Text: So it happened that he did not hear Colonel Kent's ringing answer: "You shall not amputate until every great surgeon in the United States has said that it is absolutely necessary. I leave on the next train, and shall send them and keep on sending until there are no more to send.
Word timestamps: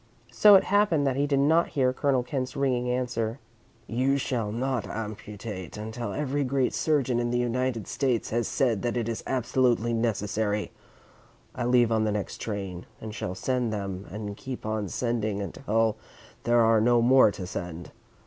So 0.31 0.55
it 0.55 0.63
happened 0.63 1.05
that 1.05 1.15
he 1.15 1.27
did 1.27 1.37
not 1.37 1.67
hear 1.77 1.93
Colonel 1.93 2.23
Kent's 2.23 2.55
ringing 2.55 2.89
answer: 2.89 3.37
"You 3.85 4.17
shall 4.17 4.51
not 4.51 4.87
amputate 4.87 5.77
until 5.77 6.11
every 6.11 6.43
great 6.43 6.73
surgeon 6.73 7.19
in 7.19 7.29
the 7.29 7.37
United 7.37 7.85
States 7.87 8.31
has 8.31 8.47
said 8.47 8.81
that 8.81 8.97
it 8.97 9.07
is 9.07 9.23
absolutely 9.27 9.93
necessary. 9.93 10.71
I 11.53 11.65
leave 11.65 11.91
on 11.91 12.03
the 12.03 12.11
next 12.11 12.39
train, 12.39 12.87
and 12.99 13.13
shall 13.13 13.35
send 13.35 13.71
them 13.71 14.07
and 14.09 14.35
keep 14.35 14.65
on 14.65 14.89
sending 14.89 15.39
until 15.39 15.97
there 16.45 16.61
are 16.61 16.81
no 16.81 17.03
more 17.03 17.29
to 17.33 17.45
send. 17.45 17.91